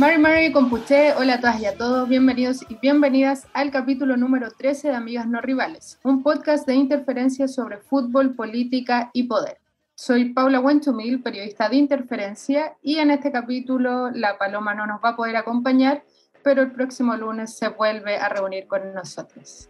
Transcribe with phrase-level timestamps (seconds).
[0.00, 4.50] Mary Mary Compuché, hola a todas y a todos, bienvenidos y bienvenidas al capítulo número
[4.50, 9.58] 13 de Amigas No Rivales, un podcast de interferencia sobre fútbol, política y poder.
[9.94, 15.10] Soy Paula Wentumil, periodista de Interferencia, y en este capítulo la Paloma no nos va
[15.10, 16.02] a poder acompañar,
[16.42, 19.68] pero el próximo lunes se vuelve a reunir con nosotros.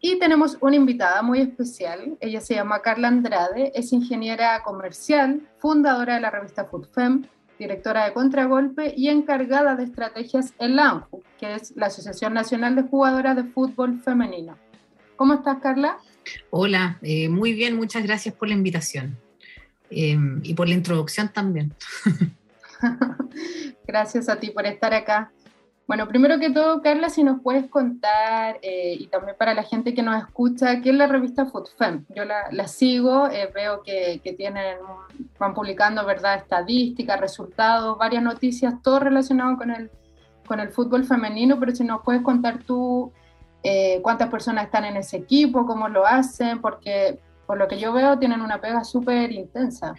[0.00, 6.16] Y tenemos una invitada muy especial, ella se llama Carla Andrade, es ingeniera comercial, fundadora
[6.16, 11.54] de la revista FoodFem, directora de Contragolpe y encargada de estrategias en la ANFU, que
[11.54, 14.56] es la Asociación Nacional de Jugadoras de Fútbol Femenino.
[15.16, 15.98] ¿Cómo estás, Carla?
[16.50, 19.16] Hola, eh, muy bien, muchas gracias por la invitación
[19.90, 21.74] eh, y por la introducción también.
[23.86, 25.32] gracias a ti por estar acá.
[25.88, 29.94] Bueno, primero que todo, Carla, si nos puedes contar, eh, y también para la gente
[29.94, 32.04] que nos escucha, ¿qué es la revista FoodFem?
[32.14, 34.78] Yo la, sigo, eh, veo que, tienen,
[35.38, 39.90] van publicando, ¿verdad?, estadísticas, resultados, varias noticias, todo relacionado con el,
[40.46, 43.12] con el fútbol femenino, pero si nos puedes contar tú
[43.64, 47.92] eh, cuántas personas están en ese equipo, cómo lo hacen, porque por lo que yo
[47.92, 49.94] veo tienen una pega súper intensa.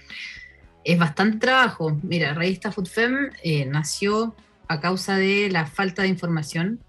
[0.84, 1.92] Es bastante trabajo.
[2.04, 3.30] Mira, la revista FoodFem
[3.68, 4.34] nació
[4.74, 6.80] a causa de la falta de información.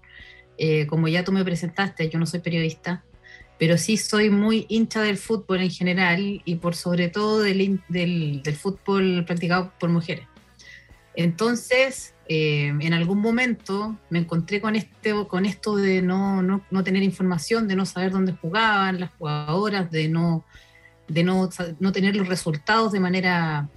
[0.57, 3.03] Eh, como ya tú me presentaste, yo no soy periodista,
[3.57, 8.55] pero sí soy muy hincha del fútbol en general y por sobre todo del, del,
[8.55, 10.27] fútbol practicado por mujeres.
[11.15, 16.83] Entonces, eh, en algún momento me encontré con, este, con esto de no, no, no,
[16.83, 20.43] tener información, de no saber dónde jugaban las jugadoras, de no,
[21.07, 23.69] de no, no tener los resultados de manera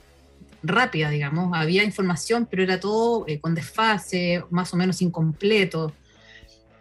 [0.62, 1.56] rápida, digamos.
[1.56, 5.92] Había información, pero era todo eh, con desfase, más o menos incompleto.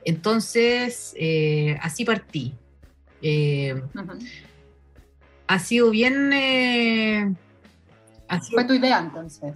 [0.06, 2.53] Entonces, eh, así partí.
[3.22, 3.81] Eh,
[5.48, 7.38] ha sido bien...
[8.52, 9.54] Fue tu idea entonces.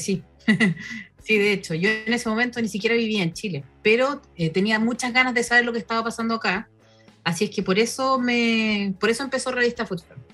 [0.00, 0.22] sí,
[1.22, 5.12] sí, de hecho, yo en ese momento ni siquiera vivía en Chile, pero tenía muchas
[5.12, 6.68] ganas de saber lo que estaba pasando acá.
[7.24, 10.25] Así es que por eso me, por eso empezó Revista Fútbol.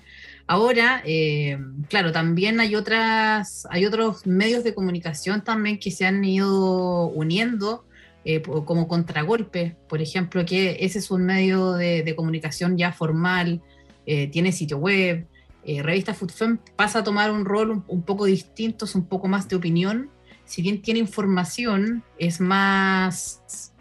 [0.45, 1.57] Ahora, eh,
[1.89, 7.85] claro, también hay otras, hay otros medios de comunicación también que se han ido uniendo,
[8.25, 13.61] eh, como contragolpe, por ejemplo, que ese es un medio de, comunicación ya formal,
[14.05, 15.27] eh, tiene sitio web.
[15.65, 19.55] Revista FoodFem pasa a tomar un rol un, poco distinto, es un poco más de
[19.55, 20.09] opinión.
[20.43, 23.71] Si bien tiene información, es más.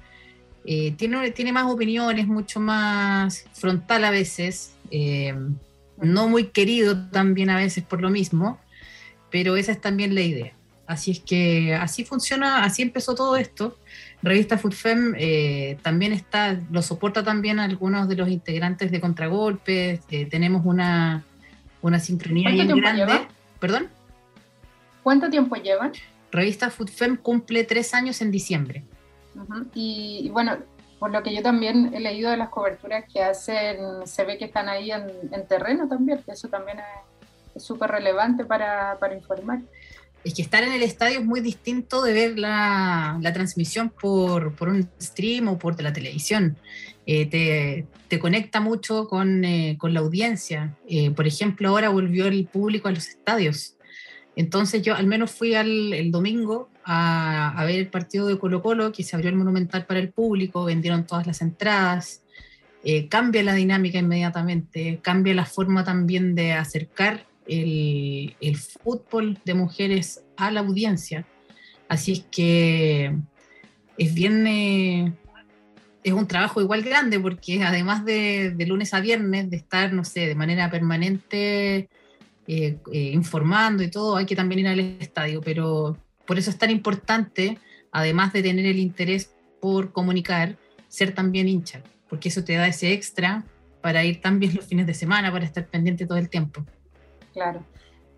[0.64, 4.74] tiene, tiene más opiniones, mucho más frontal a veces
[6.02, 8.58] no muy querido también a veces por lo mismo,
[9.30, 10.52] pero esa es también la idea.
[10.86, 13.78] Así es que así funciona, así empezó todo esto.
[14.22, 20.00] Revista FoodFem eh, también está, lo soporta también algunos de los integrantes de Contragolpes.
[20.10, 21.24] Eh, tenemos una,
[21.80, 23.06] una sincronía bien grande.
[23.58, 23.88] ¿Perdón?
[25.02, 25.92] ¿Cuánto tiempo llevan?
[26.30, 28.84] Revista FoodFem cumple tres años en diciembre.
[29.74, 30.58] y, bueno,
[31.02, 34.44] por lo que yo también he leído de las coberturas que hacen, se ve que
[34.44, 35.10] están ahí en,
[35.48, 36.78] terreno también, que eso también
[37.56, 39.62] es súper relevante para, para, informar.
[40.22, 44.54] Es que estar en el estadio es muy distinto de ver la, la transmisión por,
[44.54, 46.56] por, un stream o por la televisión.
[47.04, 50.76] Eh, te, te, conecta mucho con, eh, con la audiencia.
[50.86, 53.74] Eh, por ejemplo, ahora volvió el público a los estadios.
[54.36, 58.92] Entonces yo al menos fui al, el domingo a, ver el partido de Colo Colo,
[58.92, 62.22] que se abrió el Monumental para el público, vendieron todas las entradas,
[62.84, 69.54] eh, cambia la dinámica inmediatamente, cambia la forma también de acercar el, el, fútbol de
[69.54, 71.26] mujeres a la audiencia.
[71.88, 73.16] Así es que
[73.98, 74.46] es bien...
[74.46, 75.12] Eh,
[76.04, 80.04] es un trabajo igual grande porque además de, de lunes a viernes, de estar, no
[80.04, 81.88] sé, de manera permanente
[82.48, 85.96] eh, informando y todo, hay que también ir al estadio, pero
[86.26, 87.58] por eso es tan importante,
[87.90, 90.56] además de tener el interés por comunicar,
[90.88, 93.44] ser también hincha, porque eso te da ese extra
[93.80, 96.64] para ir también los fines de semana, para estar pendiente todo el tiempo.
[97.32, 97.64] Claro.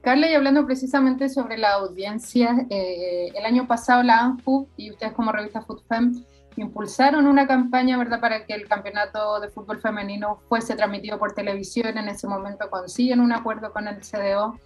[0.03, 5.15] Carla, y hablando precisamente sobre la audiencia, eh, el año pasado la ANFU y ustedes
[5.15, 6.13] como revista FoodFem
[6.57, 11.97] impulsaron una campaña, ¿verdad?, para que el campeonato de fútbol femenino fuese transmitido por televisión.
[11.99, 14.61] En ese momento consiguen un acuerdo con el CDO.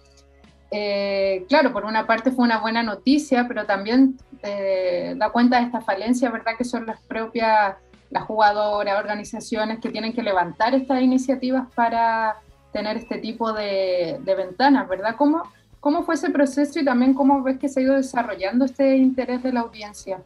[0.71, 5.65] Eh, claro, por una parte fue una buena noticia, pero también eh, da cuenta de
[5.65, 7.75] esta falencia, ¿verdad?, que son las propias,
[8.09, 12.35] las jugadoras, organizaciones que tienen que levantar estas iniciativas para
[12.71, 15.15] tener este tipo de, de ventanas, ¿verdad?
[15.17, 15.43] ¿Cómo,
[15.79, 19.41] ¿Cómo fue ese proceso y también cómo ves que se ha ido desarrollando este interés
[19.41, 20.19] de la audiencia?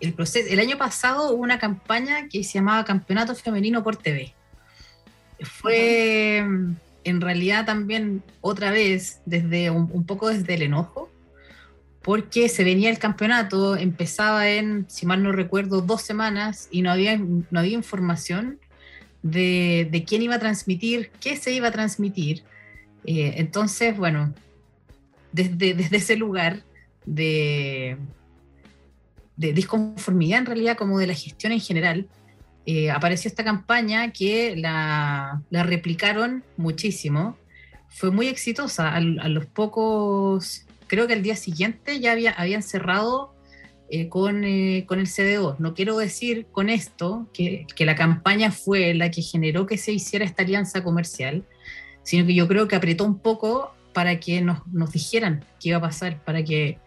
[0.00, 4.32] el, proceso, el año pasado hubo una campaña que se llamaba Campeonato Femenino por TV.
[5.40, 6.44] Fue
[7.04, 11.10] en realidad también otra vez desde un, poco desde el enojo,
[12.02, 16.90] porque se venía el campeonato, empezaba en, si mal no recuerdo, dos semanas y no
[16.90, 18.58] había, no había información
[19.22, 22.42] de, de quién iba a transmitir, qué se iba a transmitir.
[23.04, 24.34] Eh, entonces, bueno,
[25.32, 26.62] desde, desde ese lugar
[27.04, 27.96] de,
[29.36, 32.08] de disconformidad en realidad como de la gestión en general,
[32.66, 37.36] eh, apareció esta campaña que la, replicaron muchísimo.
[37.88, 38.94] Fue muy exitosa.
[38.94, 43.34] A, los pocos, creo que al día siguiente ya había, habían cerrado
[43.90, 45.56] eh, con, eh, con, el CDO.
[45.58, 49.92] No quiero decir con esto que, que, la campaña fue la que generó que se
[49.92, 51.44] hiciera esta alianza comercial,
[52.02, 55.78] sino que yo creo que apretó un poco para que nos, nos dijeran qué iba
[55.78, 56.78] a pasar, para que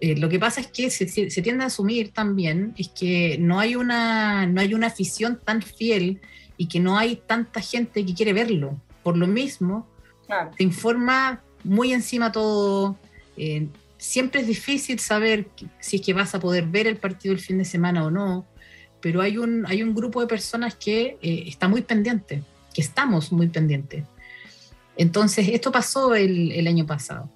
[0.00, 3.60] eh, lo que pasa es que se, se, tiende a asumir también es que no
[3.60, 6.20] hay, una, no hay una afición tan fiel
[6.56, 8.80] y que no hay tanta gente que quiere verlo.
[9.02, 9.86] Por lo mismo,
[10.56, 12.98] te informa muy encima todo.
[13.36, 15.48] Eh, siempre es difícil saber
[15.80, 18.46] si es que vas a poder ver el partido el fin de semana o no,
[19.00, 22.42] pero hay un, hay un grupo de personas que eh, está muy pendiente,
[22.72, 24.04] que estamos muy pendientes.
[24.96, 27.30] Entonces, esto pasó el, el año pasado.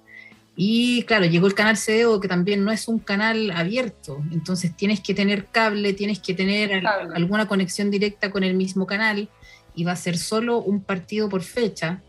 [0.61, 4.99] Y claro, llegó el canal CDO, que también no es un canal abierto, entonces tienes
[4.99, 6.85] que tener cable, tienes que tener
[7.15, 9.29] alguna conexión directa con el mismo canal
[9.73, 12.03] y va a ser solo un partido por fecha.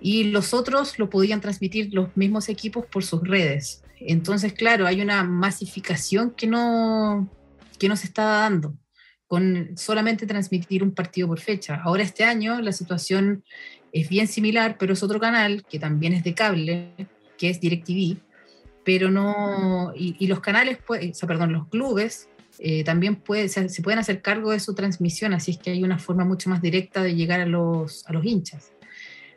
[0.00, 3.82] Y los otros lo podían transmitir los mismos equipos por sus redes.
[4.00, 7.28] Entonces, claro, hay una masificación que no,
[7.78, 8.74] que no se está dando
[9.26, 11.82] con solamente transmitir un partido por fecha.
[11.84, 13.44] Ahora este año la situación
[13.92, 16.94] es bien similar, pero es otro canal que también es de cable,
[17.42, 18.18] que es DirecTV,
[18.84, 22.28] pero no, y, los canales, o perdón, los clubes
[22.60, 25.98] eh, también puede, se, pueden hacer cargo de su transmisión, así es que hay una
[25.98, 28.70] forma mucho más directa de llegar a los, a los hinchas.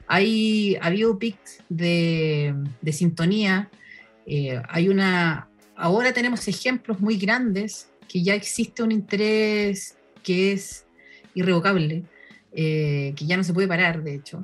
[0.06, 3.72] Hay, ha habido pics de, de sintonía,
[4.28, 10.86] eh, hay una, ahora tenemos ejemplos muy grandes que ya existe un interés que es
[11.34, 12.04] irrevocable,
[12.52, 14.44] eh, que ya no se puede parar, de hecho.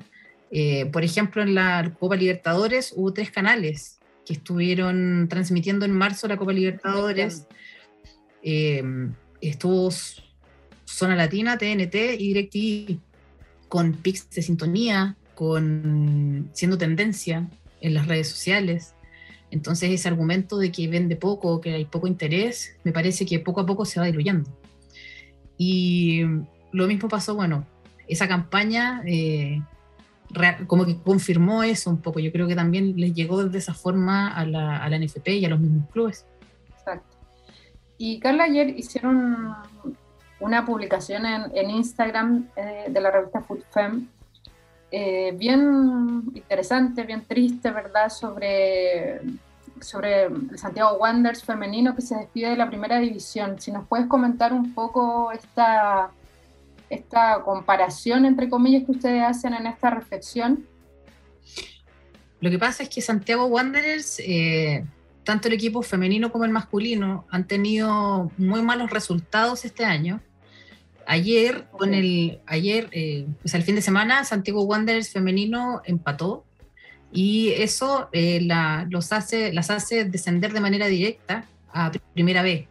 [0.51, 6.27] Eh, por ejemplo, en la Copa Libertadores hubo tres canales que estuvieron transmitiendo en marzo
[6.27, 7.47] la Copa Libertadores.
[8.43, 8.83] Eh,
[9.39, 9.89] estuvo
[10.85, 12.99] Zona Latina, TNT y DirecTV,
[13.69, 17.49] con pics de sintonía, con siendo tendencia
[17.79, 18.93] en las redes sociales.
[19.49, 23.61] Entonces ese argumento de que vende poco, que hay poco interés, me parece que poco
[23.61, 24.49] a poco se va diluyendo.
[25.57, 26.23] Y
[26.71, 27.65] lo mismo pasó, bueno,
[28.07, 29.61] esa campaña eh,
[30.67, 32.19] como que confirmó eso un poco.
[32.19, 35.45] Yo creo que también les llegó de esa forma a la, a la NFP y
[35.45, 36.25] a los mismos clubes.
[36.77, 37.17] Exacto.
[37.97, 39.55] Y Carla, ayer hicieron
[40.39, 44.07] una publicación en, en Instagram eh, de la revista Food Fem,
[44.91, 48.09] eh, bien interesante, bien triste, ¿verdad?
[48.09, 49.21] Sobre,
[49.79, 53.59] sobre el Santiago Wanderers femenino que se despide de la primera división.
[53.59, 56.11] Si nos puedes comentar un poco esta
[56.91, 60.67] esta comparación, entre comillas, que ustedes hacen en esta reflexión?
[62.41, 64.83] Lo que pasa es que Santiago Wanderers, eh,
[65.23, 70.21] tanto el equipo femenino como el masculino, han tenido muy malos resultados este año.
[71.05, 76.43] Ayer, con el, ayer, eh, pues el fin de semana, Santiago Wanderers femenino empató
[77.11, 78.47] y eso eh,
[78.89, 82.70] los hace, las hace descender de manera directa a primera vez.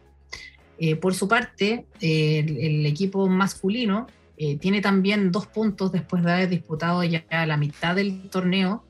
[0.83, 6.49] Eh, por su parte, el, equipo masculino eh, tiene también dos puntos después de haber
[6.49, 8.83] disputado ya la mitad del torneo,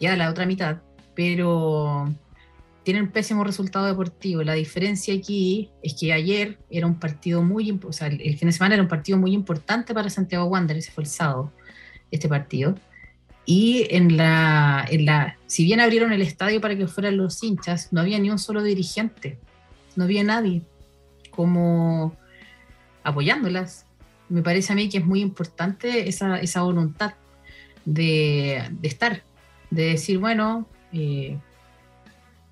[0.00, 0.78] ya la otra mitad,
[1.14, 2.10] pero
[2.82, 4.42] tienen pésimo resultado deportivo.
[4.42, 8.52] La diferencia aquí es que ayer era un partido muy, o sea, el, fin de
[8.52, 11.52] semana era un partido muy importante para Santiago Wanderers, ese fue el sábado,
[12.10, 12.74] este partido.
[13.44, 17.92] Y en la, en la, si bien abrieron el estadio para que fueran los hinchas,
[17.92, 19.38] no había ni un solo dirigente,
[19.94, 20.62] no había nadie
[21.38, 22.16] como
[23.04, 23.86] apoyándolas.
[24.28, 27.14] Me parece a mí que es muy importante esa, esa voluntad
[27.84, 29.22] de, de, estar,
[29.70, 31.38] de decir, bueno, eh,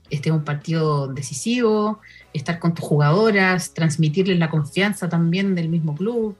[0.08, 2.00] este es un partido decisivo,
[2.32, 6.36] estar con tus jugadoras, transmitirles la confianza también del mismo club,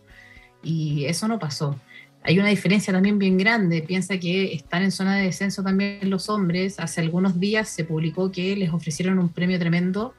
[0.62, 1.74] y eso no pasó.
[2.22, 3.82] Hay una diferencia también bien grande.
[3.82, 6.78] Piensa que están en zona de descenso también los hombres.
[6.78, 10.14] Hace algunos días se publicó que les ofrecieron un premio tremendo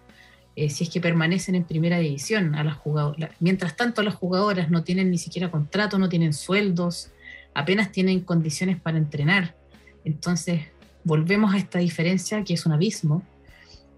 [0.58, 2.56] eh, si es que permanecen en primera división.
[2.56, 3.30] A las jugadoras.
[3.40, 7.12] Mientras tanto, las jugadoras no tienen ni siquiera contrato, no tienen sueldos,
[7.54, 9.56] apenas tienen condiciones para entrenar.
[10.04, 10.62] Entonces,
[11.04, 13.24] volvemos a esta diferencia que es un abismo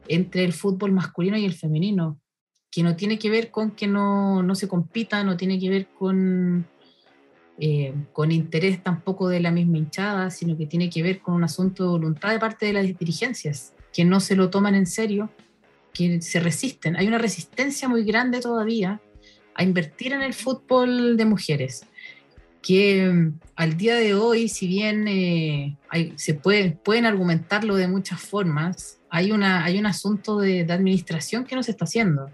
[0.10, 2.20] entre el fútbol masculino y el femenino,
[2.70, 5.88] que no tiene que ver con que no, no se compita, no tiene que ver
[5.98, 6.68] con,
[7.58, 11.46] eh, con interés tampoco de la misma hinchada, sino que tiene que ver con un
[11.46, 15.30] asunto de voluntad de parte de las dirigencias que no se lo toman en serio,
[15.94, 16.96] que se resisten.
[16.96, 19.02] Hay una resistencia muy grande todavía
[19.54, 21.86] a invertir en el fútbol de mujeres,
[22.62, 25.78] que mm, al día de hoy, si bien eh,
[26.16, 31.46] se puede, pueden argumentarlo de muchas formas, hay, una, hay un asunto de, de administración
[31.46, 32.30] que no se está haciendo.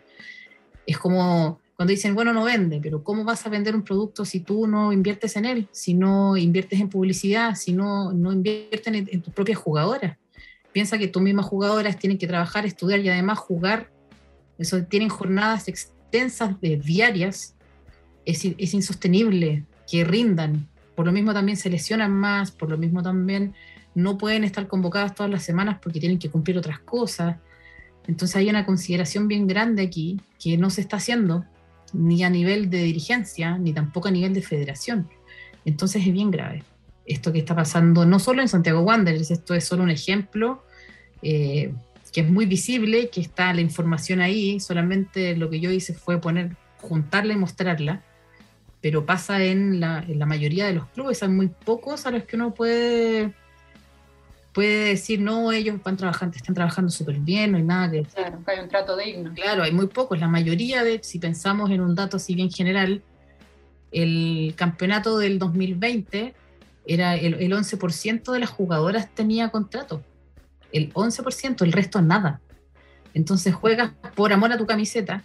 [0.85, 4.39] Es como cuando dicen, bueno, no vende, pero ¿cómo vas a vender un producto si
[4.39, 5.67] tú no inviertes en él?
[5.71, 10.17] Si no inviertes en publicidad, si no, no inviertes en, tus propias jugadoras.
[10.75, 13.93] Piensa que tus mismas jugadoras tienen que trabajar, estudiar y además jugar.
[14.57, 17.55] Eso tienen jornadas extensas de diarias.
[18.25, 20.67] Es, es insostenible que rindan.
[20.93, 23.53] Por lo mismo también se lesionan más, por lo mismo también
[23.93, 27.37] no pueden estar convocadas todas las semanas porque tienen que cumplir otras cosas.
[28.05, 31.45] Entonces hay una consideración bien grande aquí que no se está haciendo
[31.93, 35.07] ni a nivel de dirigencia, ni tampoco a nivel de federación.
[35.63, 36.65] Entonces es bien grave
[37.05, 40.63] esto que está pasando, no solo en Santiago Wanderers, esto es solo un ejemplo
[41.21, 41.73] eh,
[42.11, 46.19] que es muy visible, que está la información ahí, solamente lo que yo hice fue
[46.19, 48.03] poner, juntarla y mostrarla,
[48.81, 52.23] pero pasa en la, en la mayoría de los clubes, hay muy pocos a los
[52.23, 53.33] que uno puede
[54.55, 58.03] puede decir, no, ellos van trabajando, están trabajando súper bien, no hay nada que...
[58.03, 59.33] Claro, que hay un trato digno.
[59.33, 60.17] Claro, hay muy pocos.
[60.17, 63.03] La mayoría de, si pensamos en un dato así bien general,
[63.91, 66.33] el campeonato del 2020
[66.87, 70.03] era el, el 11% de las jugadoras tenía contrato.
[70.71, 72.41] El 11%, el resto nada.
[73.13, 75.23] Entonces juegas por amor a tu camiseta,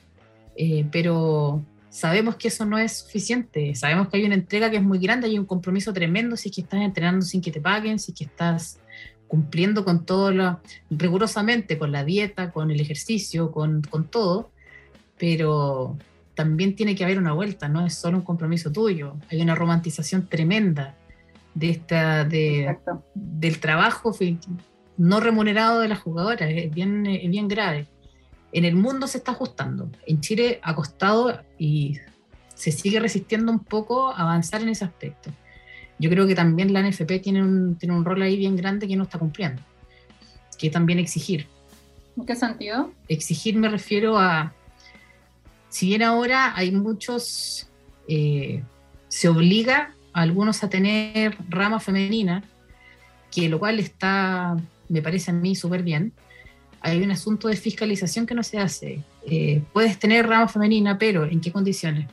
[0.56, 3.74] eh, pero sabemos que eso no es suficiente.
[3.74, 6.54] Sabemos que hay una entrega que es muy grande, hay un compromiso tremendo si es
[6.54, 8.78] que estás entrenando sin que te paguen, si es que estás
[9.26, 14.50] cumpliendo con todo lo, rigurosamente, con la dieta, con el ejercicio, con, con todo,
[15.18, 15.96] pero
[16.34, 20.28] también tiene que haber una vuelta, no es solo un compromiso tuyo, hay una romantización
[20.28, 20.96] tremenda
[21.54, 22.76] de esta, de,
[23.14, 24.14] del trabajo
[24.96, 27.86] no remunerado de las jugadoras, es bien, es bien grave.
[28.52, 31.98] En el mundo se está ajustando, en Chile ha costado y
[32.54, 35.30] se sigue resistiendo un poco a avanzar en ese aspecto
[36.00, 38.96] yo creo que también la NFP tiene un, tiene un rol ahí bien grande que
[38.96, 39.62] no está cumpliendo,
[40.58, 41.46] que también exigir.
[42.16, 42.92] ¿En qué sentido?
[43.06, 44.54] Exigir me refiero a,
[45.68, 47.68] si bien ahora hay muchos,
[48.08, 48.64] eh,
[49.08, 52.44] se obliga algunos a tener rama femenina,
[53.30, 54.56] que lo cual está,
[54.88, 56.12] me parece a mí súper bien,
[56.80, 59.02] hay un asunto de fiscalización que no se hace.
[59.26, 62.08] Eh, puedes tener rama femenina, pero ¿en qué condiciones?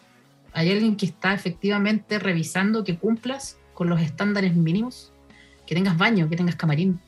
[0.54, 5.12] ¿Hay alguien que está efectivamente revisando que cumplas con los estándares mínimos,
[5.68, 7.00] que tengas baño, que tengas camarín.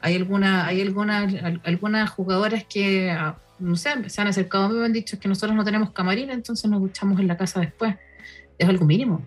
[0.00, 1.28] Hay, alguna, hay alguna,
[1.62, 5.20] algunas jugadoras que, ah, no sé, se han acercado a mí y me han dicho
[5.20, 7.94] que nosotros no tenemos camarín, entonces nos duchamos en la casa después.
[8.58, 9.22] Es algo mínimo.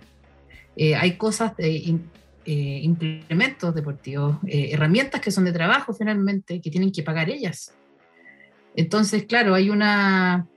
[0.77, 1.99] Eh, hay cosas, de,
[2.45, 7.73] eh, implementos deportivos, eh, herramientas que son de trabajo finalmente, que tienen que pagar ellas.
[8.75, 10.47] Entonces, claro, hay una,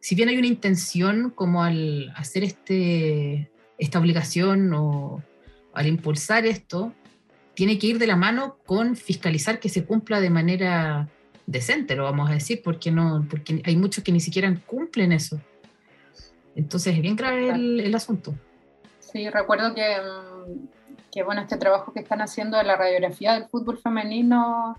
[0.00, 5.22] si bien hay una intención como al hacer este, esta obligación o,
[5.74, 6.92] al impulsar esto,
[7.54, 11.08] tiene que ir de la mano con fiscalizar que se cumpla de manera
[11.46, 15.40] decente, lo vamos a decir, porque, no, porque hay muchos que ni siquiera cumplen eso.
[16.56, 18.34] Entonces es bien grave el, asunto.
[19.10, 20.68] Sí, recuerdo que, mm,
[21.10, 24.76] que, bueno, este trabajo que están haciendo de la radiografía del fútbol femenino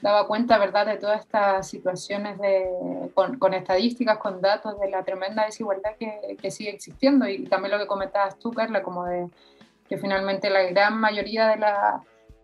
[0.00, 5.44] daba cuenta, ¿verdad?, de todas estas situaciones de, con, estadísticas, con datos de la tremenda
[5.44, 9.28] desigualdad que, que, sigue existiendo y también lo que comentabas tú, Carla, como de
[9.88, 11.56] que finalmente la gran mayoría de,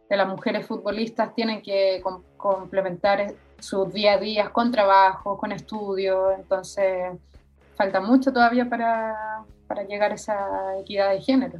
[0.09, 2.03] de las mujeres futbolistas tienen que
[2.37, 7.13] complementar sus día a día con trabajo, con estudio, entonces
[7.75, 9.45] falta mucho todavía para,
[9.75, 11.59] para, llegar a esa equidad de género.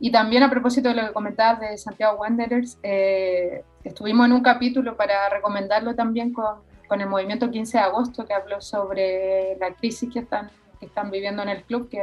[0.00, 4.42] Y también a propósito de lo que comentabas de Santiago Wanderers, eh, estuvimos en un
[4.42, 6.56] capítulo para recomendarlo también con,
[6.88, 10.50] con, el movimiento 15 de agosto que habló sobre la crisis que están,
[10.80, 12.02] que están viviendo en el club, que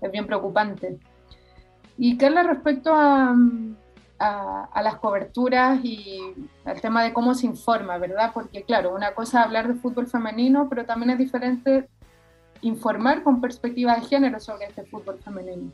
[0.00, 0.98] es bien preocupante.
[2.02, 3.36] Y Carla, respecto a,
[4.82, 6.18] las coberturas y
[6.64, 8.30] al tema de cómo se informa, ¿verdad?
[8.32, 11.88] Porque claro, una cosa es hablar de fútbol femenino, pero también es diferente
[12.62, 15.72] informar con perspectiva de género sobre este fútbol femenino.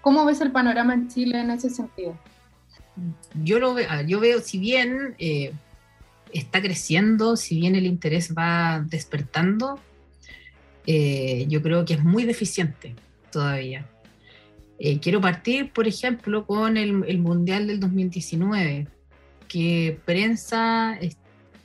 [0.00, 2.16] ¿Cómo ves el panorama en Chile en ese sentido?
[3.42, 5.52] Yo lo veo, yo veo si bien eh,
[6.32, 9.78] está creciendo, si bien el interés va despertando,
[10.86, 12.94] eh, yo creo que es muy deficiente
[13.30, 13.86] todavía.
[14.78, 18.86] Eh, quiero partir, por ejemplo, con el, Mundial del 2019,
[19.48, 20.96] que prensa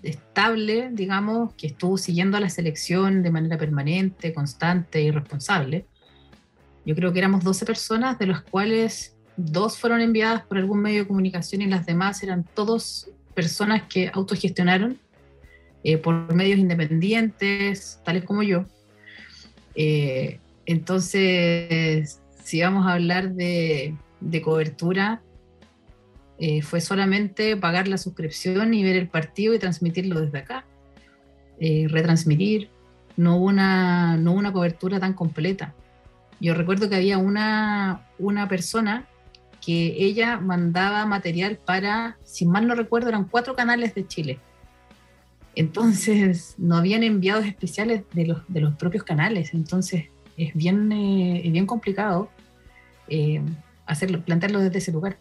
[0.03, 5.85] estable, digamos, que estuvo siguiendo a la selección de manera permanente, constante y responsable.
[6.85, 10.99] Yo creo que éramos 12 personas, de las cuales dos fueron enviadas por algún medio
[10.99, 14.99] de comunicación y las demás eran todos personas que autogestionaron
[15.83, 18.65] eh, por medios independientes, tales como yo.
[19.75, 23.95] Eh, entonces, si vamos a hablar de,
[24.43, 25.21] cobertura,
[26.45, 30.65] eh, fue solamente pagar la suscripción y ver el partido y transmitirlo desde acá.
[31.59, 32.69] retransmitir,
[33.15, 35.73] no hubo, una, no una cobertura tan completa.
[36.41, 39.07] Yo recuerdo que había una, una persona
[39.65, 44.39] que ella mandaba material para, si mal no recuerdo, eran cuatro canales de Chile.
[45.55, 49.53] Entonces, no habían enviados especiales de los, de los propios canales.
[49.53, 52.29] Entonces, es bien, eh, bien complicado
[53.07, 53.41] eh,
[53.85, 55.17] hacerlo, plantearlo desde ese lugar.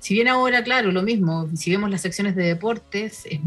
[0.00, 3.38] Si bien ahora, claro, lo mismo, si vemos las secciones de deportes, es,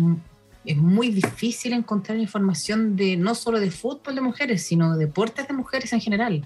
[0.65, 5.47] es muy difícil encontrar información de no solo de fútbol de mujeres, sino de deportes
[5.47, 6.45] de mujeres en general.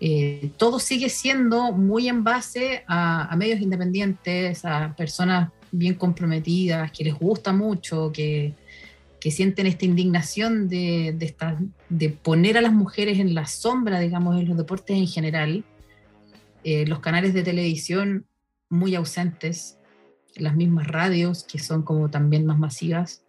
[0.00, 7.04] Eh, todo sigue siendo muy en base a, medios independientes, a personas bien comprometidas, que
[7.04, 8.54] les gusta mucho, que,
[9.30, 11.14] sienten esta indignación de,
[11.90, 15.62] de, poner a las mujeres en la sombra, digamos, en los deportes en general.
[16.64, 18.24] Eh, los canales de televisión
[18.70, 19.76] muy ausentes,
[20.36, 23.22] las mismas radios, que son como también más masivas,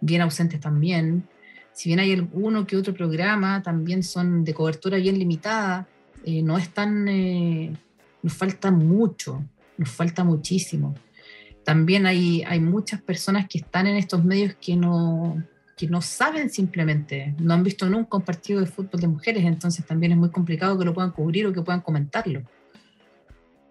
[0.00, 1.26] bien ausentes también.
[1.72, 5.88] Si bien hay uno que otro programa, también son de cobertura bien limitada.
[6.24, 7.74] Eh, no es tan, eh,
[8.22, 9.42] nos falta mucho,
[9.78, 10.94] nos falta muchísimo.
[11.64, 15.42] También hay, hay muchas personas que están en estos medios que no,
[15.76, 19.86] que no saben simplemente, no han visto nunca un partido de fútbol de mujeres, entonces
[19.86, 22.42] también es muy complicado que lo puedan cubrir o que puedan comentarlo.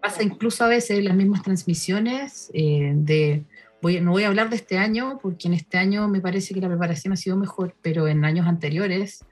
[0.02, 3.44] Pasa incluso a veces las mismas transmisiones eh, de,
[3.82, 6.62] voy, no voy a hablar de este año, porque en este año me parece que
[6.62, 9.24] la preparación ha sido mejor, pero en años anteriores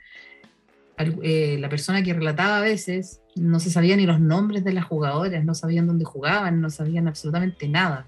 [1.24, 4.84] eh, la persona que relataba a veces no se sabía ni los nombres de las
[4.84, 8.06] jugadoras, no sabían dónde jugaban, no sabían absolutamente nada.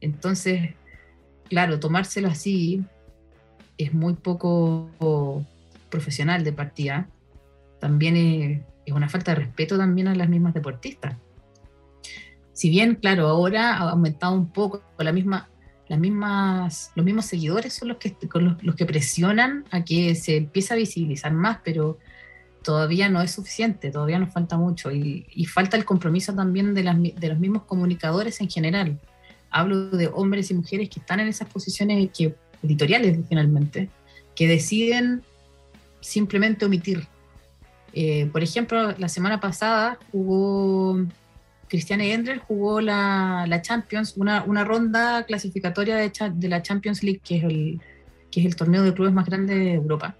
[0.00, 0.74] Entonces,
[1.48, 2.84] claro, tomárselo así
[3.76, 4.88] es muy poco
[5.90, 7.08] profesional de partida.
[7.80, 11.16] También es, una falta de respeto también a las mismas deportistas.
[12.58, 15.48] Si bien, claro, ahora ha aumentado un poco la misma,
[15.86, 20.38] las mismas, los mismos seguidores son los que, los, los que presionan a que se
[20.38, 21.98] empiece a visibilizar más, pero
[22.64, 26.82] todavía no es suficiente, todavía nos falta mucho y, falta el compromiso también de,
[27.16, 28.98] de, los mismos comunicadores en general.
[29.50, 33.88] Hablo de hombres y mujeres que están en esas posiciones que, editoriales finalmente,
[34.34, 35.22] que deciden
[36.00, 37.06] simplemente omitir.
[37.92, 41.06] Eh, por ejemplo, la semana pasada jugó
[41.68, 47.20] Cristiane Endler, jugó la, la Champions, una, una, ronda clasificatoria de, de la Champions League,
[47.22, 47.80] que es, el,
[48.30, 50.16] que es el torneo de clubes más grande de Europa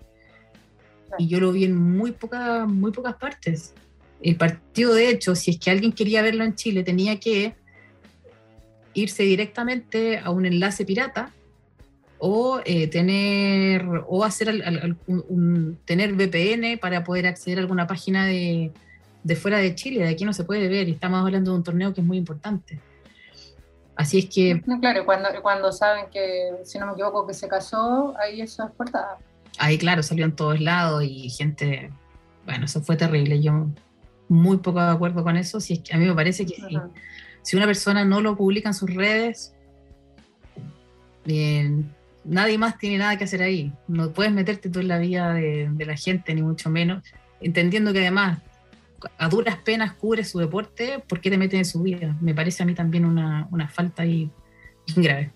[1.17, 3.75] y yo lo vi en muy, poca, muy pocas partes.
[4.21, 7.55] El partido, de hecho, si es que alguien quería verlo en Chile, tenía que
[8.95, 11.33] irse directamente a un enlace pirata
[12.19, 14.53] o eh, tener o hacer
[15.07, 18.73] un, tener VPN para poder acceder a alguna página de,
[19.23, 20.05] de, fuera de Chile.
[20.05, 22.19] De aquí no se puede ver y estamos hablando de un torneo que es muy
[22.19, 22.81] importante.
[23.97, 24.63] Así es que...
[24.67, 28.65] No, claro, cuando, cuando saben que, si no me equivoco, que se casó, ahí eso
[28.65, 29.19] es portada
[29.59, 31.91] ahí claro, salió en todos lados y gente,
[32.45, 33.43] bueno, eso fue terrible.
[33.43, 33.67] Yo
[34.29, 35.61] muy poco de acuerdo con eso.
[35.61, 36.57] Si es que a mí me parece que
[37.43, 39.55] si, una persona no lo publica en sus redes,
[42.25, 43.73] nadie más tiene nada que hacer ahí.
[43.87, 47.03] No puedes meterte tú en la vida de, la gente, ni mucho menos,
[47.41, 48.41] entendiendo que además
[49.19, 52.17] a duras penas cubre su deporte, ¿por qué te metes en su vida?
[52.21, 54.31] Me parece a mí también una, una falta ahí
[54.97, 55.31] grave.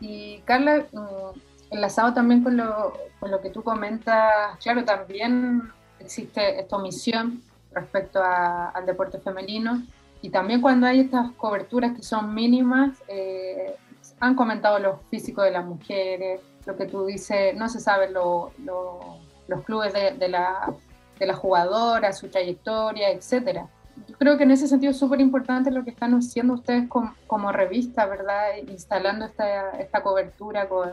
[0.00, 5.62] Y Carla, mm, enlazado también con lo, con lo que tú comentas, claro, también
[5.98, 9.82] existe esta omisión respecto al deporte femenino
[10.22, 13.76] y también cuando hay estas coberturas que son mínimas, eh,
[14.20, 18.50] han comentado los físicos de las mujeres, lo que tú dices, no se sabe los
[19.64, 20.74] clubes de, de, la,
[21.18, 23.68] de la jugadora, su trayectoria, etcétera.
[24.08, 27.14] Yo creo que en ese sentido es súper importante lo que están haciendo ustedes como,
[27.26, 28.56] como revista, ¿verdad?
[28.68, 30.92] Instalando esta, esta cobertura con,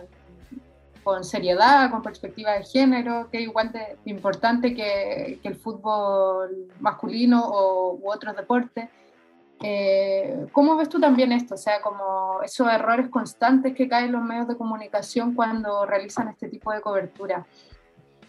[1.04, 7.44] con seriedad, con perspectiva de género, que es igual de importante que, el fútbol masculino
[7.46, 8.90] o, u otros deportes.
[9.62, 11.56] Eh, ¿Cómo ves tú también esto?
[11.56, 16.48] O sea, como esos errores constantes que caen los medios de comunicación cuando realizan este
[16.48, 17.46] tipo de cobertura.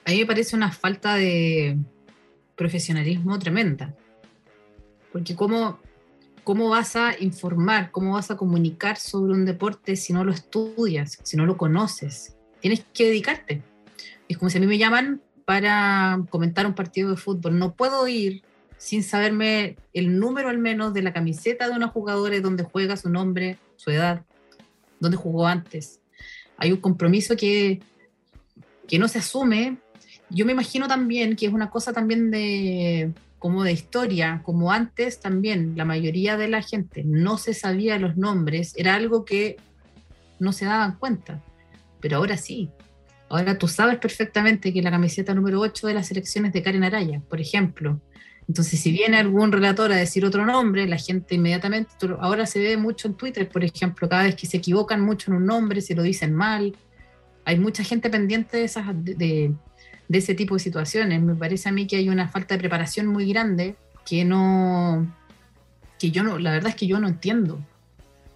[0.06, 1.78] A mí me parece una falta de
[2.56, 3.94] profesionalismo tremenda.
[5.12, 5.78] Porque cómo,
[6.42, 11.18] cómo vas a informar, cómo vas a comunicar sobre un deporte si no lo estudias,
[11.22, 13.62] si no lo conoces, tienes que dedicarte.
[14.28, 17.58] Es como si a mí me llaman para comentar un partido de fútbol.
[17.58, 18.42] No puedo ir
[18.76, 23.08] sin saberme el número al menos de la camiseta de una jugadora, donde juega, su
[23.08, 24.22] nombre, su edad.
[25.00, 26.00] dónde jugó antes.
[26.56, 27.80] Hay un compromiso que,
[28.88, 29.78] que no se asume.
[30.30, 35.20] Yo me imagino también que es una cosa también de como de historia, como antes
[35.20, 39.56] también la mayoría de la gente no se sabía los nombres, era algo que
[40.38, 41.42] no se daban cuenta,
[42.00, 42.70] pero ahora sí.
[43.28, 47.20] Ahora tú sabes perfectamente que la camiseta número 8 de las elecciones de Karen Araya,
[47.28, 48.00] por ejemplo.
[48.46, 52.76] Entonces, si viene algún relator a decir otro nombre, la gente inmediatamente, ahora se ve
[52.76, 55.94] mucho en Twitter, por ejemplo, cada vez que se equivocan mucho en un nombre, se
[55.94, 56.76] lo dicen mal.
[57.46, 59.54] Hay mucha gente pendiente de, esas, de,
[60.08, 61.20] ese tipo de situaciones.
[61.22, 65.06] Me parece a mí que hay una falta de preparación muy grande que no,
[65.98, 67.60] que yo no, la verdad es que yo no entiendo.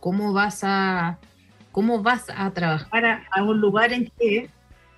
[0.00, 1.18] ¿Cómo vas a,
[1.72, 4.48] cómo vas a trabajar a, un lugar en que,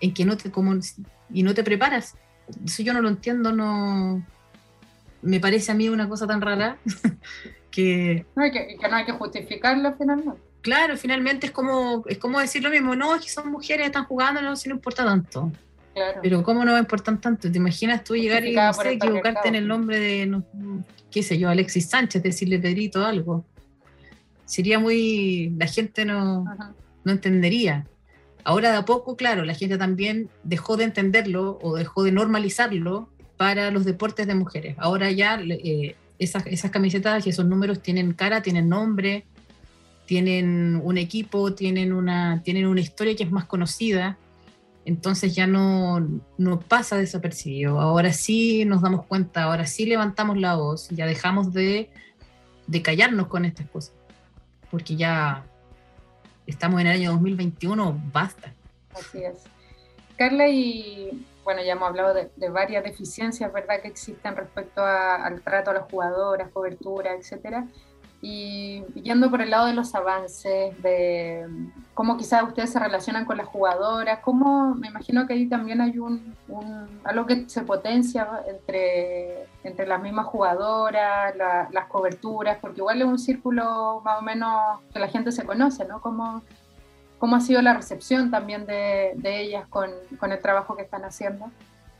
[0.00, 0.78] en que no te, como,
[1.32, 2.16] y no te preparas?
[2.64, 4.24] Eso yo no lo entiendo, no,
[5.22, 6.76] me parece a mí una cosa tan rara
[7.70, 8.26] que...
[8.36, 10.40] No, hay que, que no hay que justificarlo finalmente.
[10.62, 14.04] Claro, finalmente es como, es como decir lo mismo, no, es que son mujeres, están
[14.04, 15.50] jugando, no, si no importa tanto.
[16.22, 17.50] Pero ¿cómo no va a importar tanto?
[17.50, 20.40] ¿Te imaginas tú llegar y no sé, equivocarte en el nombre de,
[21.10, 23.44] qué sé yo, Alexis Sánchez, decirle Pedrito algo?
[24.44, 25.52] Sería muy...
[25.58, 26.44] la gente no,
[27.04, 27.86] no entendería.
[28.44, 33.10] Ahora de a poco, claro, la gente también dejó de entenderlo o dejó de normalizarlo
[33.36, 34.76] para los deportes de mujeres.
[34.78, 39.26] Ahora ya eh, esas, esas camisetas y esos números tienen cara, tienen nombre,
[40.06, 44.18] tienen un equipo, tienen una, tienen una historia que es más conocida
[44.84, 46.00] entonces ya no,
[46.38, 47.80] no pasa desapercibido.
[47.80, 51.90] Ahora sí nos damos cuenta, ahora sí levantamos la voz, ya dejamos de,
[52.66, 53.94] de callarnos con estas cosas,
[54.70, 55.44] porque ya
[56.46, 58.54] estamos en el año 2021, basta.
[58.94, 59.44] Así es.
[60.16, 65.70] Carla, y bueno, ya hemos hablado de, varias deficiencias, ¿verdad?, que existen respecto al trato
[65.70, 67.66] a las jugadoras, cobertura, etcétera.
[68.22, 71.46] Y yendo por el lado de los avances, de
[71.94, 75.98] cómo quizás ustedes se relacionan con las jugadoras, cómo me imagino que ahí también hay
[75.98, 76.34] un,
[77.04, 83.18] algo que se potencia entre, entre las mismas jugadoras, las coberturas, porque igual es un
[83.18, 86.02] círculo más o menos que la gente se conoce, ¿no?
[86.02, 86.42] ¿Cómo,
[87.18, 91.04] cómo ha sido la recepción también de, de ellas con, con, el trabajo que están
[91.04, 91.50] haciendo?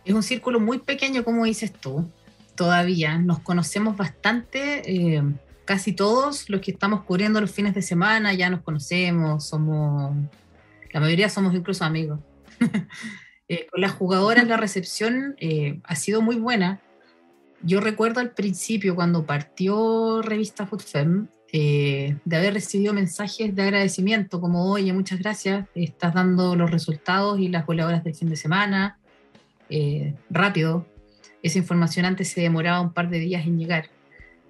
[0.05, 2.07] Es un círculo muy pequeño, como dices tú,
[2.55, 3.19] todavía.
[3.19, 4.83] Nos conocemos bastante.
[4.85, 5.23] Eh,
[5.65, 10.17] casi todos los que estamos cubriendo los fines de semana ya nos conocemos, somos,
[10.93, 12.21] la mayoría somos incluso amigos.
[13.49, 16.81] eh, con las jugadoras la recepción eh, ha sido muy buena.
[17.63, 24.41] Yo recuerdo al principio cuando partió revista FootFem eh, de haber recibido mensajes de agradecimiento
[24.41, 28.99] como, oye, muchas gracias, estás dando los resultados y las goleadoras del fin de semana
[29.69, 30.87] eh, rápido.
[31.43, 33.91] Esa información antes se demoraba un par de días en llegar.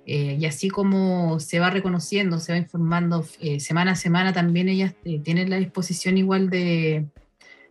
[0.06, 4.68] Eh, y así como se va reconociendo, se va informando eh, semana a semana, también
[4.68, 7.06] ellas eh, tienen la disposición igual de,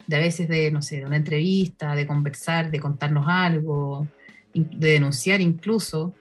[0.08, 4.08] de, a veces de, no sé, de una entrevista, de conversar, de contarnos algo,
[4.54, 6.14] de denunciar incluso,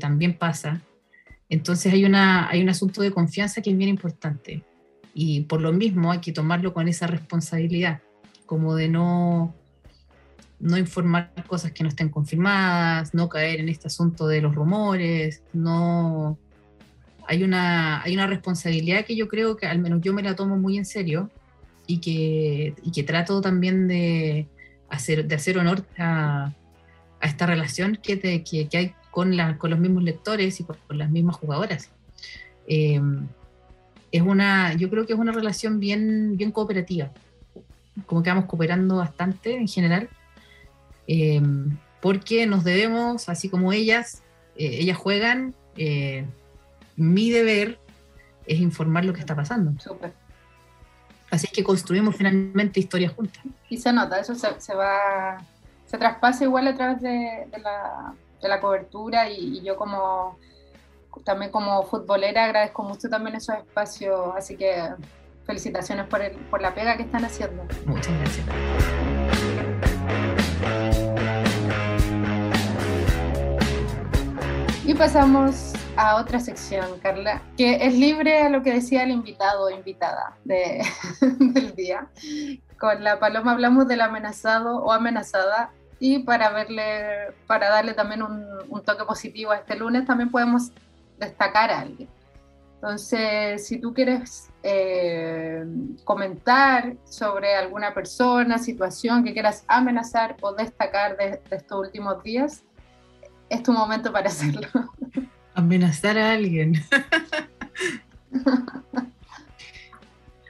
[0.00, 0.80] también pasa.
[1.50, 4.62] Entonces hay, una, hay un asunto de confianza que es bien importante
[5.12, 8.00] y por lo mismo hay que tomarlo con esa responsabilidad,
[8.46, 9.54] como de no
[10.64, 15.42] no informar cosas que no estén confirmadas, no caer en este asunto de los rumores,
[15.52, 16.38] no...
[17.26, 20.56] Hay una, hay una responsabilidad que yo creo que al menos yo me la tomo
[20.56, 21.30] muy en serio
[21.86, 24.46] y que, y que trato también de
[24.90, 26.52] hacer, de hacer honor a,
[27.22, 31.36] esta relación que, que, hay con, la, con los mismos lectores y con, las mismas
[31.36, 31.90] jugadoras.
[32.66, 33.00] Eh,
[34.12, 37.10] es una, yo creo que es una relación bien, bien cooperativa,
[38.06, 40.08] como que vamos cooperando bastante en general
[41.06, 44.22] Em, porque nos debemos, así como ellas,
[44.56, 46.26] eh, ellas juegan, eh,
[46.96, 47.78] mi deber
[48.46, 49.72] es informar lo que está pasando.
[51.30, 53.42] Así es que construimos finalmente historias juntas.
[53.68, 55.38] Y se nota, eso se, va,
[55.86, 60.38] se traspasa igual a través de, la, de la, cobertura y, yo como
[61.24, 64.90] también como futbolera agradezco mucho también esos espacios, así que
[65.46, 67.64] felicitaciones por, el, por la pega que están haciendo.
[67.86, 68.46] Muchas gracias.
[74.98, 79.70] Pasamos a otra sección, Carla, que es libre a lo que decía el invitado o
[79.70, 80.82] invitada de,
[81.20, 82.08] del día.
[82.78, 88.82] Con la Paloma hablamos del amenazado o amenazada y para verle, para darle también un,
[88.84, 90.70] toque positivo a este lunes, también podemos
[91.18, 92.08] destacar a alguien.
[92.76, 95.64] Entonces, si tú quieres eh,
[96.04, 102.62] comentar sobre alguna persona, situación que quieras amenazar o destacar de estos últimos días,
[103.54, 104.68] es tu momento para hacerlo.
[105.54, 106.82] Amenazar a alguien.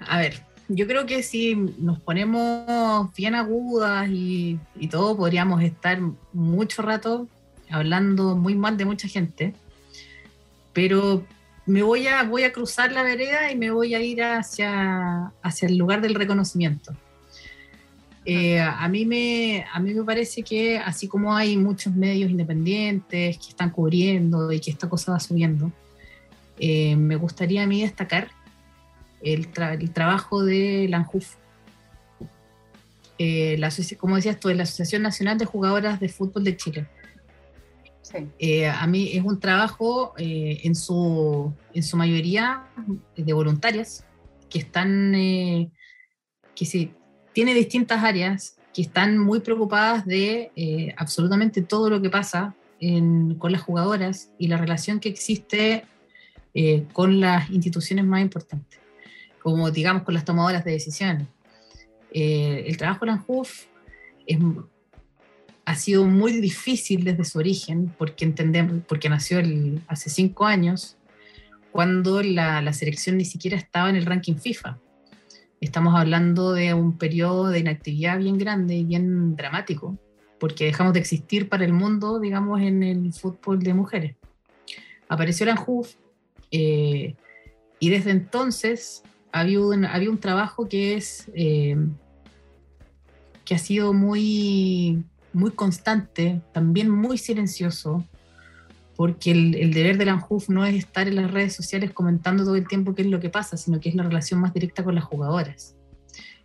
[0.06, 5.98] A ver, yo creo que si nos ponemos bien agudas y, y todo, podríamos estar
[6.32, 7.26] mucho rato
[7.70, 9.54] hablando muy mal de mucha gente,
[10.72, 11.24] pero
[11.66, 15.68] me voy a, voy a cruzar la vereda y me voy a ir hacia, hacia
[15.68, 16.94] el lugar del reconocimiento.
[18.26, 23.36] Eh, a, mí me, a mí me parece que así como hay muchos medios independientes
[23.36, 25.70] que están cubriendo y que esta cosa va subiendo,
[26.58, 28.30] eh, me gustaría a mí destacar
[29.22, 31.34] el, el trabajo de la ANJUF.
[33.18, 36.88] Eh, la, como decías tú, la Asociación Nacional de Jugadoras de Fútbol de Chile.
[38.38, 42.68] Eh, a mí es un trabajo en, su, en su mayoría
[43.16, 44.04] de voluntarias
[44.48, 46.92] que están, que sí,
[47.34, 53.60] tiene distintas áreas que están muy preocupadas de absolutamente todo lo que pasa con las
[53.60, 55.84] jugadoras y la relación que existe
[56.92, 58.80] con las instituciones más importantes,
[59.42, 61.28] como digamos con las tomadoras de decisiones.
[62.12, 63.66] el trabajo de la ANJUF
[65.64, 69.40] ha sido muy difícil desde su origen, porque entendemos, porque nació
[69.86, 70.96] hace cinco años,
[71.72, 74.78] cuando la, selección ni siquiera estaba en el ranking FIFA.
[75.64, 79.96] Estamos hablando de un periodo de inactividad bien grande y bien dramático,
[80.38, 84.16] porque dejamos de existir para el mundo, digamos, en el fútbol de mujeres.
[85.08, 85.94] Apareció la ANJUF
[86.50, 87.14] eh,
[87.78, 91.30] y desde entonces había un, había un trabajo que es...
[91.34, 91.76] Eh,
[93.44, 98.04] que ha sido muy muy constante, también muy silencioso,
[98.96, 102.56] porque el, deber de la ANJUF no es estar en las redes sociales comentando todo
[102.56, 104.94] el tiempo qué es lo que pasa, sino que es la relación más directa con
[104.94, 105.76] las jugadoras,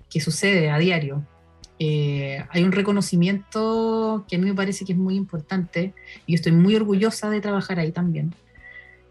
[0.09, 1.23] que sucede a diario.
[1.77, 5.93] Eh, hay un reconocimiento que a mí me parece que es muy importante
[6.25, 8.33] y estoy muy orgullosa de trabajar ahí también,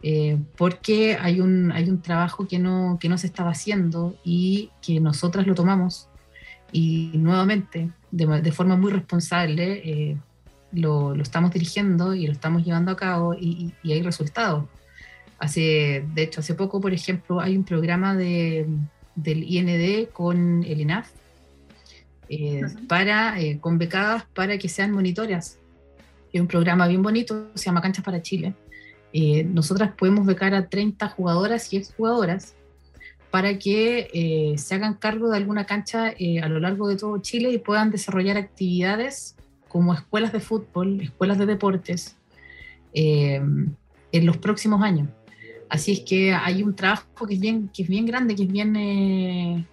[0.03, 4.71] eh, porque hay un, hay un trabajo que no, que no se estaba haciendo y
[4.83, 6.09] que nosotras lo tomamos
[6.73, 10.17] y nuevamente de, forma muy responsable eh,
[10.73, 14.65] lo, lo, estamos dirigiendo y lo estamos llevando a cabo y, hay resultados.
[15.39, 18.67] Hace, de hecho, hace poco, por ejemplo, hay un programa de,
[19.15, 21.11] del IND con el INAF
[22.29, 25.59] eh, para, eh, con becadas para que sean monitoras.
[26.33, 28.55] Es un programa bien bonito, se llama Canchas para Chile.
[29.47, 32.55] nosotras podemos becar a 30 jugadoras y exjugadoras
[33.31, 37.19] para que eh, se hagan cargo de alguna cancha eh, a lo largo de todo
[37.19, 39.37] Chile y puedan desarrollar actividades
[39.69, 42.17] como escuelas de fútbol, escuelas de deportes
[42.95, 43.41] eh,
[44.13, 45.09] en los próximos años.
[45.69, 48.49] Así es que hay un trabajo que es bien, que es bien grande, que es
[48.51, 49.67] bien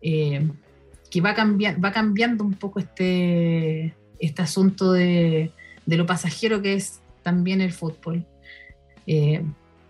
[0.00, 5.52] que va, cambiar, va cambiando un poco este, este asunto de,
[5.86, 8.26] de lo pasajero que es también el fútbol.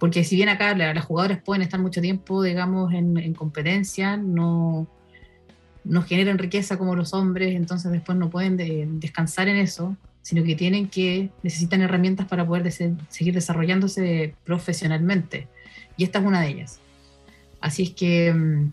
[0.05, 4.87] Porque si bien acá las jugadoras pueden estar mucho tiempo, digamos, en, competencia, no,
[5.85, 10.55] no generan riqueza como los hombres, entonces después no pueden descansar en eso, sino que
[10.55, 15.49] tienen que, necesitan herramientas para poder seguir desarrollándose profesionalmente.
[15.97, 16.81] Y esta es una de ellas.
[17.61, 18.73] Así es que mm,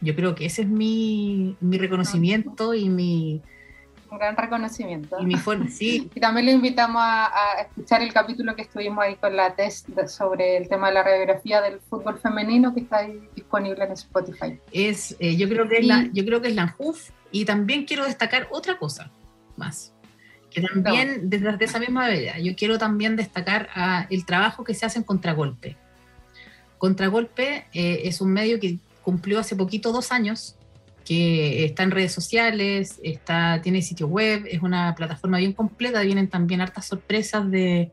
[0.00, 3.42] yo creo que ese es mi, mi reconocimiento y mi,
[4.10, 5.16] un gran reconocimiento.
[5.20, 6.10] Y mi forma, sí.
[6.14, 10.56] Y también le invitamos a, escuchar el capítulo que estuvimos ahí con la test sobre
[10.56, 14.58] el tema de la radiografía del fútbol femenino que está ahí disponible en Spotify.
[14.72, 17.84] Es, eh, yo creo que es la, yo creo que es la JUF y también
[17.84, 19.10] quiero destacar otra cosa
[19.56, 19.92] más.
[20.50, 24.84] Que también, desde esa misma vereda, yo quiero también destacar a el trabajo que se
[24.84, 25.76] hace en Contragolpe.
[26.76, 30.56] Contragolpe eh, es un medio que cumplió hace poquito dos años
[31.10, 36.28] que está en redes sociales, está, tiene sitio web, es una plataforma bien completa, vienen
[36.28, 37.90] también hartas sorpresas de,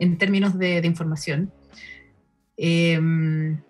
[0.00, 1.52] en términos de, información.
[2.56, 3.62] Em,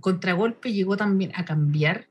[0.00, 2.06] Contragolpe llegó también a cambiar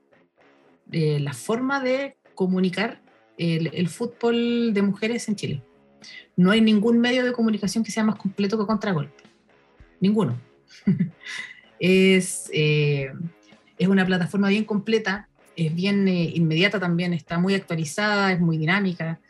[0.92, 3.02] eh, la forma de comunicar
[3.36, 5.62] el, fútbol de mujeres en Chile.
[6.36, 9.24] No hay ningún medio de comunicación que sea más completo que Contragolpe.
[9.98, 10.40] Ninguno.
[11.80, 13.10] es, eh,
[13.76, 18.58] es una plataforma bien completa es bien eh, inmediata también, está muy actualizada, es muy
[18.58, 19.20] dinámica,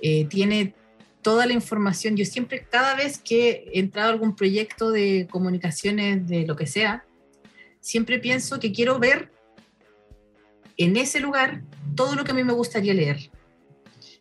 [0.00, 0.74] eh, tiene
[1.22, 2.16] toda la información.
[2.16, 6.66] Yo siempre, cada vez que he entrado a algún proyecto de comunicaciones, de lo que
[6.66, 7.04] sea,
[7.80, 9.30] siempre pienso que quiero ver
[10.76, 11.62] en ese lugar
[11.94, 13.30] todo lo que a mí me gustaría leer.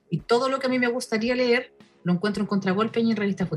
[0.09, 3.17] Y todo lo que a mí me gustaría leer lo encuentro en Contragolpe y en
[3.17, 3.47] Revista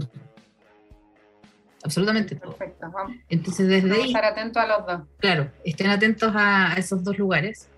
[1.82, 2.56] absolutamente todo.
[2.56, 3.16] Perfecto, vamos.
[3.28, 4.10] Entonces, desde vamos ahí.
[4.10, 5.00] estar atentos a los dos.
[5.18, 7.68] Claro, estén atentos a, esos dos lugares,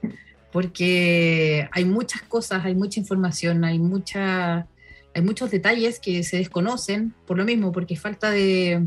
[0.52, 4.66] porque hay muchas cosas, hay mucha información, hay, mucha,
[5.14, 8.86] hay muchos detalles que se desconocen por lo mismo, porque falta de,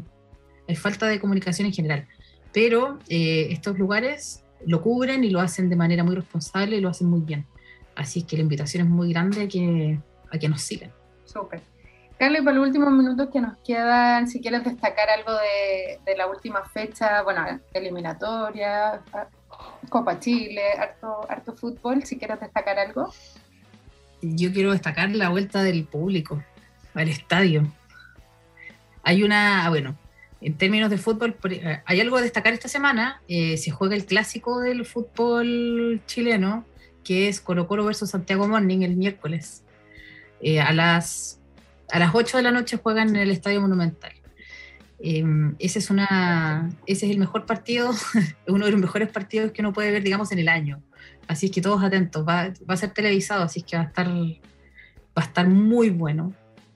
[0.67, 2.07] hay falta de comunicación en general.
[2.53, 6.89] Pero eh, estos lugares lo cubren y lo hacen de manera muy responsable y lo
[6.89, 7.45] hacen muy bien.
[7.95, 10.91] Así que la invitación es muy grande a que, a que nos sigan.
[11.25, 11.70] Súper.
[12.21, 16.27] Carlos, para los últimos minutos que nos quedan, si quieres destacar algo de, de la
[16.27, 19.01] última fecha, bueno, eliminatoria,
[19.89, 23.11] Copa Chile, harto, harto fútbol, si quieres destacar algo.
[24.21, 26.43] Yo quiero destacar la vuelta del público
[26.93, 27.65] al estadio.
[29.01, 29.97] Hay una, ah, bueno,
[30.41, 33.19] en términos de fútbol, eh, hay algo a destacar esta semana.
[33.29, 36.65] Eh, se juega el clásico del fútbol chileno,
[37.03, 39.63] que es Colo Colo versus Santiago Morning el miércoles.
[40.39, 41.40] Eh, a, las,
[41.91, 44.13] a las 8 de la noche juegan en el Estadio Monumental.
[44.99, 47.91] ese, es una, ese es el mejor partido,
[48.47, 50.81] uno de los mejores partidos que uno puede ver, digamos, en el año.
[51.27, 53.85] Así es que todos atentos, va, va a ser televisado, así es que va a
[53.85, 56.33] estar, va a estar muy bueno.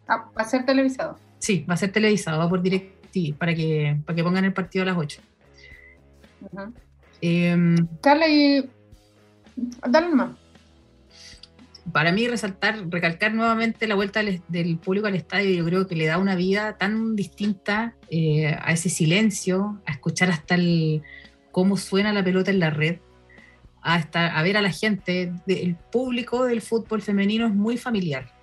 [0.08, 1.17] Ah, ¿Va a ser televisado?
[1.39, 2.95] Sí, va a ser televisado, va por directo
[3.38, 5.21] para que, para que pongan el partido a las 8.
[7.21, 8.69] Em, Carla, y
[9.88, 10.32] dale más.
[11.91, 16.08] Para mí resaltar, recalcar nuevamente la vuelta del, público al estadio, yo creo que le
[16.08, 21.04] da una vida tan distinta eh, a ese silencio, a escuchar hasta el,
[21.52, 22.98] cómo suena la pelota en la red,
[23.82, 25.32] a, a ver a la gente.
[25.48, 28.34] el público del fútbol femenino es muy familiar.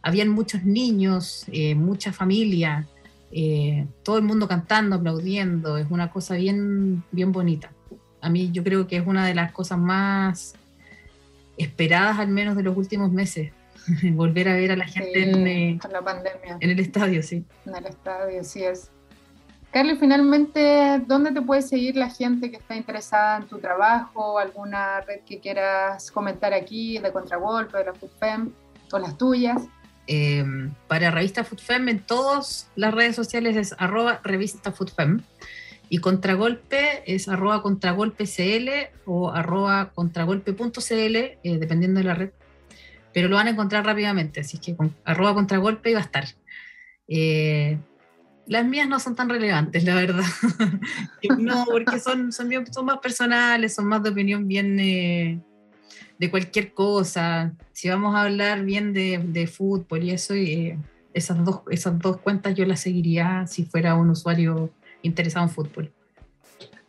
[0.00, 2.86] Habían muchos niños, eh, mucha familia,
[3.32, 7.72] eh, todo el mundo cantando, aplaudiendo, es una cosa bien, bien bonita.
[8.20, 10.54] A mí yo creo que es una de las cosas más
[11.56, 13.52] esperadas al menos de los últimos meses,
[14.12, 16.58] volver a ver a la gente en, eh, la pandemia.
[16.60, 17.44] en el estadio, sí.
[17.66, 18.90] En el estadio, sí es.
[19.70, 24.38] Carly, finalmente, ¿dónde te puede seguir la gente que está interesada en tu trabajo?
[24.38, 28.52] ¿Alguna red que quieras comentar aquí, de Contragolpe, de la FUFEM,
[28.92, 29.62] o las tuyas?
[30.06, 35.22] Em, para Revista FoodFem en todas las redes sociales es arroba revista FoodFem
[35.88, 38.68] y Contragolpe es arroba contragolpecl
[39.04, 42.30] o arroba contragolpe.cl, eh, dependiendo de la red.
[43.12, 46.24] Pero lo van a encontrar rápidamente, así que con arroba contragolpe va a estar.
[47.06, 47.78] Eh,
[48.46, 50.24] las mías no son tan relevantes, la verdad.
[51.38, 55.40] no, porque son, son, son más personales, son más de opinión bien, eh,
[56.18, 57.54] de cualquier cosa.
[57.72, 60.78] Si vamos a hablar bien de, fútbol y eso, eh,
[61.12, 64.70] esas, dos, esas dos cuentas yo las seguiría si fuera un usuario
[65.04, 65.92] interesado en fútbol.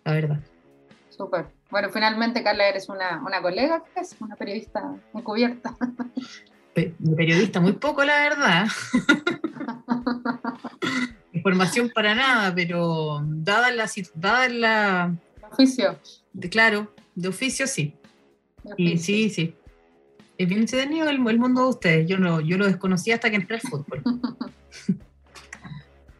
[0.03, 0.39] La verdad.
[1.09, 1.47] Súper.
[1.69, 5.75] Bueno, finalmente, Carla, eres una, una colega, es una periodista encubierta.
[6.73, 8.67] periodista, muy poco, la verdad.
[11.33, 13.89] Información para nada, pero dada la...
[14.15, 15.15] Dada la
[15.51, 15.99] oficio.
[16.33, 17.93] De, claro, de oficio sí.
[18.77, 19.55] Y sí, sí.
[20.37, 22.07] Es bien entretenido el, el, mundo de ustedes.
[22.07, 24.03] Yo, no, yo lo desconocí hasta que entré al fútbol.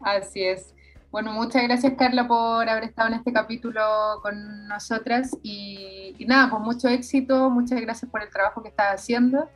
[0.01, 0.75] Así es.
[1.15, 3.82] Bueno, muchas gracias Carla por haber estado en este capítulo
[4.21, 9.49] con nosotras y, nada, con mucho éxito, muchas gracias por el trabajo que estás haciendo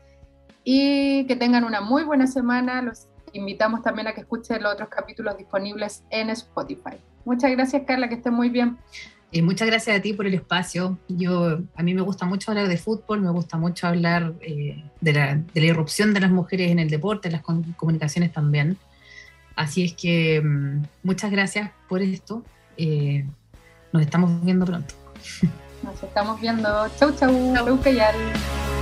[0.63, 2.81] y que tengan una muy buena semana.
[2.81, 6.95] Los invitamos también a que escuchen los otros capítulos disponibles en Spotify.
[7.25, 8.77] Muchas gracias Carla, que estén muy bien.
[9.33, 10.97] Eh, muchas gracias a ti por el espacio.
[11.09, 15.11] Yo, a mí me gusta mucho hablar de fútbol, me gusta mucho hablar eh, de,
[15.11, 18.77] la, irrupción de las mujeres en el deporte, en las comunicaciones también.
[19.59, 22.45] Así es que mm, muchas gracias por esto.
[22.77, 23.27] Eh,
[23.91, 24.95] nos estamos viendo pronto.
[25.83, 26.87] Nos estamos viendo.
[26.97, 27.29] Chau, chau.
[27.53, 27.79] chau.
[27.83, 28.78] chau